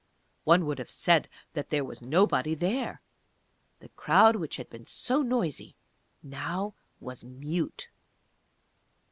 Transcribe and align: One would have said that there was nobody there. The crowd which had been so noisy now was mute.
One 0.45 0.65
would 0.65 0.79
have 0.79 0.89
said 0.89 1.29
that 1.53 1.69
there 1.69 1.85
was 1.85 2.01
nobody 2.01 2.55
there. 2.55 3.03
The 3.81 3.89
crowd 3.89 4.35
which 4.35 4.55
had 4.55 4.67
been 4.67 4.87
so 4.87 5.21
noisy 5.21 5.75
now 6.23 6.73
was 6.99 7.23
mute. 7.23 7.87